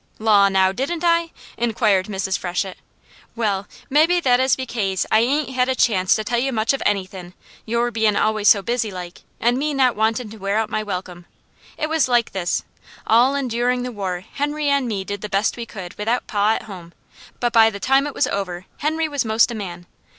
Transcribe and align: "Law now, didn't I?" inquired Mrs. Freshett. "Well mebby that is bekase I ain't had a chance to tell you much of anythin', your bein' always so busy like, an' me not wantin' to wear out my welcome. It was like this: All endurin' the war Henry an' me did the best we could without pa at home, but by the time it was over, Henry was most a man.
"Law 0.17 0.49
now, 0.49 0.71
didn't 0.71 1.03
I?" 1.03 1.29
inquired 1.57 2.07
Mrs. 2.07 2.35
Freshett. 2.35 2.79
"Well 3.35 3.67
mebby 3.87 4.19
that 4.21 4.39
is 4.39 4.55
bekase 4.55 5.05
I 5.11 5.19
ain't 5.19 5.51
had 5.53 5.69
a 5.69 5.75
chance 5.75 6.15
to 6.15 6.23
tell 6.23 6.39
you 6.39 6.51
much 6.51 6.73
of 6.73 6.81
anythin', 6.87 7.35
your 7.67 7.91
bein' 7.91 8.15
always 8.15 8.47
so 8.47 8.63
busy 8.63 8.89
like, 8.89 9.21
an' 9.39 9.59
me 9.59 9.75
not 9.75 9.95
wantin' 9.95 10.31
to 10.31 10.37
wear 10.37 10.57
out 10.57 10.71
my 10.71 10.81
welcome. 10.81 11.27
It 11.77 11.87
was 11.87 12.07
like 12.07 12.31
this: 12.31 12.63
All 13.05 13.35
endurin' 13.35 13.83
the 13.83 13.91
war 13.91 14.21
Henry 14.33 14.69
an' 14.69 14.87
me 14.87 15.03
did 15.03 15.21
the 15.21 15.29
best 15.29 15.55
we 15.55 15.67
could 15.67 15.95
without 15.99 16.25
pa 16.25 16.53
at 16.53 16.63
home, 16.63 16.93
but 17.39 17.53
by 17.53 17.69
the 17.69 17.79
time 17.79 18.07
it 18.07 18.15
was 18.15 18.25
over, 18.25 18.65
Henry 18.77 19.07
was 19.07 19.23
most 19.23 19.51
a 19.51 19.53
man. 19.53 19.85